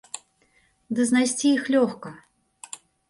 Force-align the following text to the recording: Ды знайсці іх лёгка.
Ды 0.99 1.05
знайсці 1.09 1.47
іх 1.57 1.63
лёгка. 1.77 2.09